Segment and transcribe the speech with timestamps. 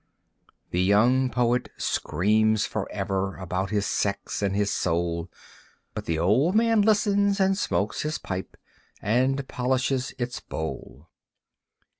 [0.71, 5.29] The young poet screams forever About his sex and his soul;
[5.93, 8.57] But the old man listens, and smokes his pipe,
[8.99, 11.07] And polishes its bowl.